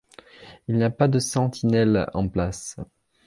Il 0.67 0.77
n'y 0.77 0.83
a 0.83 0.89
pas 0.89 1.07
de 1.07 1.19
sentinelles 1.19 2.09
en 2.15 2.27
place. 2.27 2.75